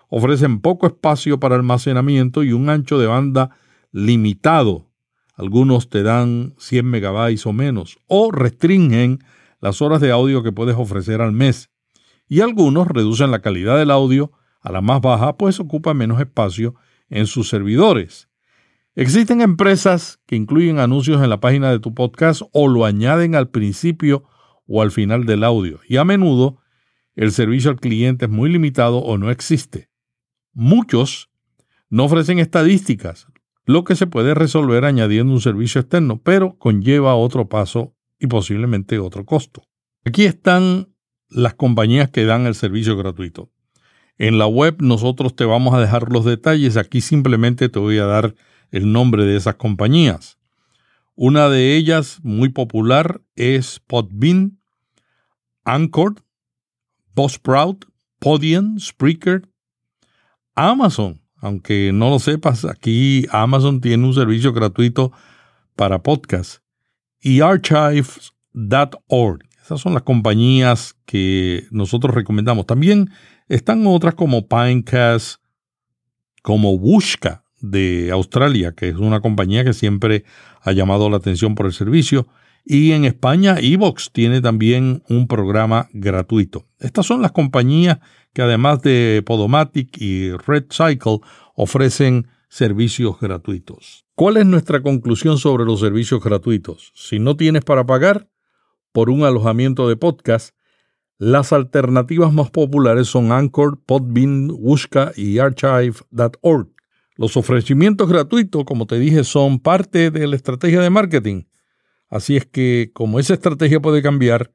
[0.09, 3.51] ofrecen poco espacio para almacenamiento y un ancho de banda
[3.91, 4.87] limitado.
[5.35, 9.19] Algunos te dan 100 megabytes o menos, o restringen
[9.63, 11.71] las horas de audio que puedes ofrecer al mes.
[12.27, 16.75] Y algunos reducen la calidad del audio a la más baja, pues ocupa menos espacio
[17.07, 18.27] en sus servidores.
[18.93, 23.51] Existen empresas que incluyen anuncios en la página de tu podcast o lo añaden al
[23.51, 24.25] principio
[24.67, 26.59] o al final del audio y a menudo
[27.15, 29.89] el servicio al cliente es muy limitado o no existe.
[30.51, 31.29] Muchos
[31.89, 33.27] no ofrecen estadísticas,
[33.63, 38.99] lo que se puede resolver añadiendo un servicio externo, pero conlleva otro paso y posiblemente
[38.99, 39.67] otro costo.
[40.05, 40.95] Aquí están
[41.27, 43.51] las compañías que dan el servicio gratuito.
[44.17, 48.05] En la web nosotros te vamos a dejar los detalles, aquí simplemente te voy a
[48.05, 48.33] dar
[48.71, 50.39] el nombre de esas compañías.
[51.15, 54.57] Una de ellas, muy popular, es Podbean,
[55.65, 56.15] Anchor,
[57.13, 57.85] Buzzsprout,
[58.19, 59.49] Podium, Spreaker,
[60.55, 61.21] Amazon.
[61.35, 65.11] Aunque no lo sepas, aquí Amazon tiene un servicio gratuito
[65.75, 66.62] para podcast.
[67.25, 69.39] Y archives.org.
[69.63, 72.65] Esas son las compañías que nosotros recomendamos.
[72.65, 73.11] También
[73.47, 75.37] están otras como Pinecast,
[76.41, 80.25] como Wushka de Australia, que es una compañía que siempre
[80.61, 82.27] ha llamado la atención por el servicio.
[82.65, 86.67] Y en España, Evox tiene también un programa gratuito.
[86.79, 87.99] Estas son las compañías
[88.33, 91.19] que además de Podomatic y Red Cycle
[91.55, 94.05] ofrecen servicios gratuitos.
[94.13, 96.91] ¿Cuál es nuestra conclusión sobre los servicios gratuitos?
[96.93, 98.29] Si no tienes para pagar
[98.91, 100.55] por un alojamiento de podcast,
[101.17, 106.69] las alternativas más populares son Anchor, Podbean, Wushka y Archive.org.
[107.15, 111.45] Los ofrecimientos gratuitos, como te dije, son parte de la estrategia de marketing.
[112.07, 114.53] Así es que, como esa estrategia puede cambiar,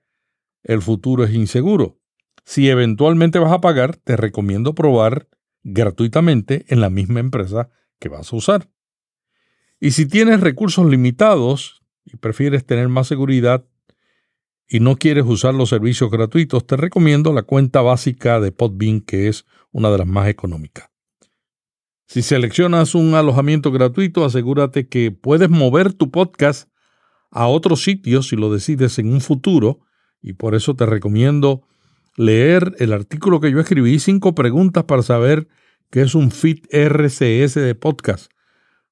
[0.63, 1.99] el futuro es inseguro.
[2.45, 5.27] Si eventualmente vas a pagar, te recomiendo probar
[5.65, 8.71] gratuitamente en la misma empresa que vas a usar.
[9.81, 13.65] Y si tienes recursos limitados y prefieres tener más seguridad
[14.69, 19.29] y no quieres usar los servicios gratuitos, te recomiendo la cuenta básica de Podbean, que
[19.29, 20.91] es una de las más económicas.
[22.07, 26.71] Si seleccionas un alojamiento gratuito, asegúrate que puedes mover tu podcast
[27.31, 29.81] a otros sitios si lo decides en un futuro,
[30.21, 31.67] y por eso te recomiendo
[32.17, 35.49] leer el artículo que yo escribí, cinco preguntas para saber
[35.91, 38.31] qué es un feed RCS de podcast,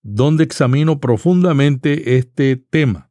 [0.03, 3.11] donde examino profundamente este tema.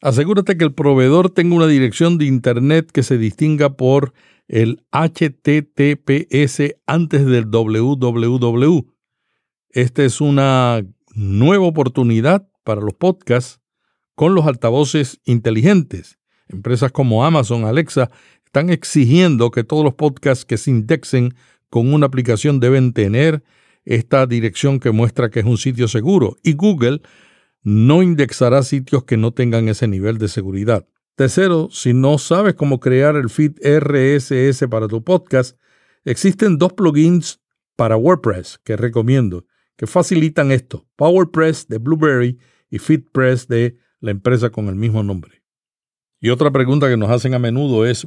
[0.00, 4.12] Asegúrate que el proveedor tenga una dirección de Internet que se distinga por
[4.48, 8.86] el HTTPS antes del www.
[9.70, 10.84] Esta es una
[11.14, 13.60] nueva oportunidad para los podcasts
[14.14, 16.18] con los altavoces inteligentes.
[16.48, 18.10] Empresas como Amazon, Alexa,
[18.44, 21.34] están exigiendo que todos los podcasts que se indexen
[21.72, 23.42] con una aplicación deben tener
[23.86, 26.36] esta dirección que muestra que es un sitio seguro.
[26.42, 27.00] Y Google
[27.62, 30.86] no indexará sitios que no tengan ese nivel de seguridad.
[31.14, 35.58] Tercero, si no sabes cómo crear el feed RSS para tu podcast,
[36.04, 37.40] existen dos plugins
[37.74, 39.46] para WordPress que recomiendo
[39.78, 45.42] que facilitan esto, PowerPress de Blueberry y FeedPress de la empresa con el mismo nombre.
[46.20, 48.06] Y otra pregunta que nos hacen a menudo es,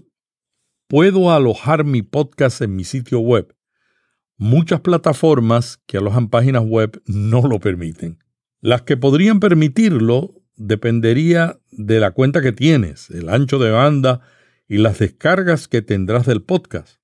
[0.88, 3.54] ¿puedo alojar mi podcast en mi sitio web?
[4.38, 8.19] Muchas plataformas que alojan páginas web no lo permiten.
[8.61, 14.21] Las que podrían permitirlo dependería de la cuenta que tienes, el ancho de banda
[14.67, 16.99] y las descargas que tendrás del podcast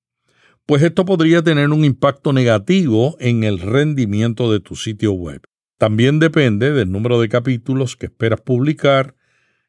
[0.66, 5.42] pues esto podría tener un impacto negativo en el rendimiento de tu sitio web.
[5.78, 9.16] También depende del número de capítulos que esperas publicar,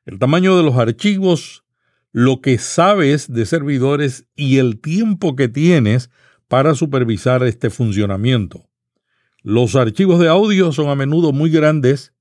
[0.06, 1.64] el tamaño de los archivos,
[2.12, 6.12] lo que sabes de servidores y el tiempo que tienes
[6.54, 8.70] para supervisar este funcionamiento.
[9.42, 12.14] Los archivos de audio son a menudo muy grandes,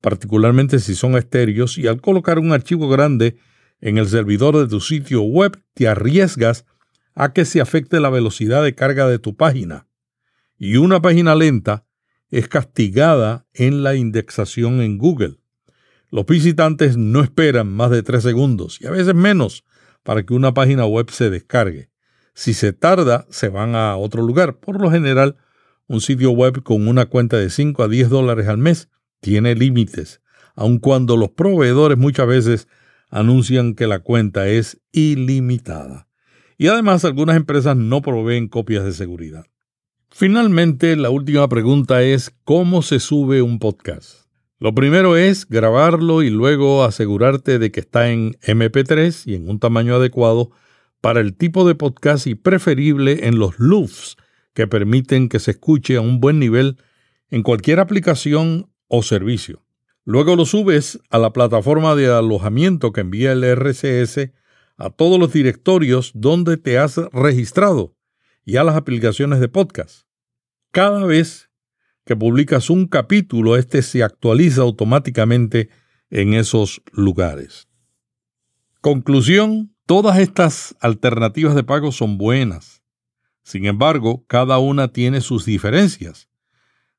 [0.00, 3.36] particularmente si son estéreos, y al colocar un archivo grande
[3.80, 6.64] en el servidor de tu sitio web te arriesgas
[7.14, 9.86] a que se afecte la velocidad de carga de tu página.
[10.56, 11.86] Y una página lenta
[12.30, 15.36] es castigada en la indexación en Google.
[16.10, 19.64] Los visitantes no esperan más de tres segundos y a veces menos
[20.02, 21.90] para que una página web se descargue.
[22.38, 24.60] Si se tarda, se van a otro lugar.
[24.60, 25.34] Por lo general,
[25.88, 28.88] un sitio web con una cuenta de 5 a 10 dólares al mes
[29.20, 30.20] tiene límites,
[30.54, 32.68] aun cuando los proveedores muchas veces
[33.10, 36.06] anuncian que la cuenta es ilimitada
[36.56, 39.46] y además algunas empresas no proveen copias de seguridad.
[40.08, 44.28] Finalmente, la última pregunta es ¿cómo se sube un podcast?
[44.60, 49.58] Lo primero es grabarlo y luego asegurarte de que está en MP3 y en un
[49.58, 50.52] tamaño adecuado
[51.00, 54.16] para el tipo de podcast y preferible en los loops
[54.54, 56.78] que permiten que se escuche a un buen nivel
[57.30, 59.64] en cualquier aplicación o servicio.
[60.04, 64.32] Luego lo subes a la plataforma de alojamiento que envía el RCS
[64.76, 67.94] a todos los directorios donde te has registrado
[68.44, 70.06] y a las aplicaciones de podcast.
[70.70, 71.50] Cada vez
[72.06, 75.68] que publicas un capítulo, este se actualiza automáticamente
[76.08, 77.68] en esos lugares.
[78.80, 82.82] Conclusión, todas estas alternativas de pago son buenas.
[83.42, 86.28] Sin embargo, cada una tiene sus diferencias.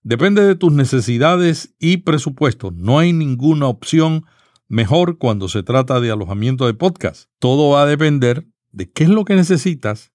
[0.01, 2.71] Depende de tus necesidades y presupuesto.
[2.71, 4.25] No hay ninguna opción
[4.67, 7.29] mejor cuando se trata de alojamiento de podcast.
[7.37, 10.11] Todo va a depender de qué es lo que necesitas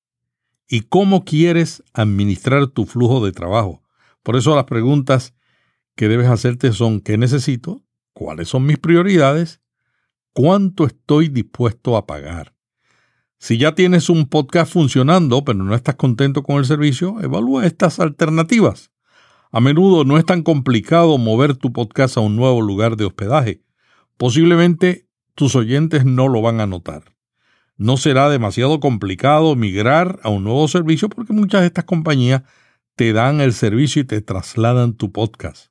[0.66, 3.84] y cómo quieres administrar tu flujo de trabajo.
[4.24, 5.32] Por eso las preguntas
[5.94, 7.84] que debes hacerte son ¿qué necesito?
[8.14, 9.60] ¿Cuáles son mis prioridades?
[10.32, 12.53] ¿Cuánto estoy dispuesto a pagar?
[13.44, 18.00] Si ya tienes un podcast funcionando, pero no estás contento con el servicio, evalúa estas
[18.00, 18.90] alternativas.
[19.52, 23.62] A menudo no es tan complicado mover tu podcast a un nuevo lugar de hospedaje.
[24.16, 27.14] Posiblemente tus oyentes no lo van a notar.
[27.76, 32.44] No será demasiado complicado migrar a un nuevo servicio porque muchas de estas compañías
[32.96, 35.66] te dan el servicio y te trasladan tu podcast.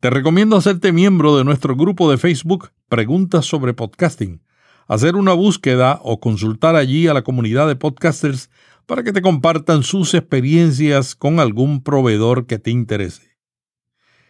[0.00, 4.40] Te recomiendo hacerte miembro de nuestro grupo de Facebook Preguntas sobre Podcasting,
[4.86, 8.50] hacer una búsqueda o consultar allí a la comunidad de podcasters
[8.86, 13.38] para que te compartan sus experiencias con algún proveedor que te interese.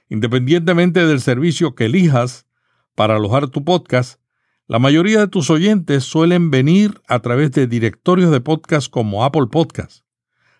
[0.08, 2.46] Independientemente del servicio que elijas
[2.94, 4.20] para alojar tu podcast,
[4.66, 9.48] la mayoría de tus oyentes suelen venir a través de directorios de podcast como Apple
[9.50, 10.04] Podcast.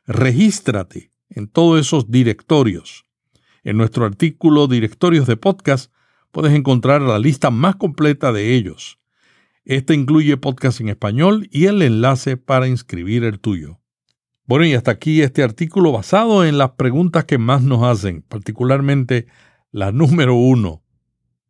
[0.06, 3.06] Regístrate en todos esos directorios.
[3.62, 5.90] En nuestro artículo Directorios de Podcast
[6.32, 8.98] puedes encontrar la lista más completa de ellos.
[9.66, 13.80] Este incluye podcast en español y el enlace para inscribir el tuyo.
[14.44, 19.26] Bueno, y hasta aquí este artículo basado en las preguntas que más nos hacen, particularmente
[19.72, 20.82] la número uno.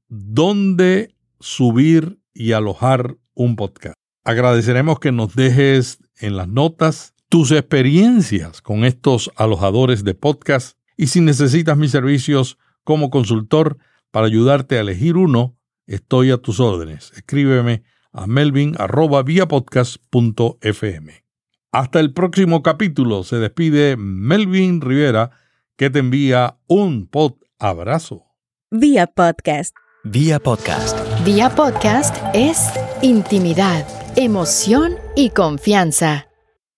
[0.06, 3.96] ¿Dónde subir y alojar un podcast?
[4.22, 11.08] Agradeceremos que nos dejes en las notas tus experiencias con estos alojadores de podcast y
[11.08, 13.76] si necesitas mis servicios como consultor
[14.12, 15.56] para ayudarte a elegir uno,
[15.88, 17.10] estoy a tus órdenes.
[17.16, 17.82] Escríbeme
[18.14, 21.24] a melvin.viapodcast.fm.
[21.72, 25.32] Hasta el próximo capítulo se despide Melvin Rivera
[25.76, 28.26] que te envía un pod abrazo.
[28.70, 29.74] Vía podcast.
[30.04, 30.96] Vía podcast.
[31.24, 32.70] Vía podcast es
[33.02, 33.84] intimidad,
[34.16, 36.28] emoción y confianza.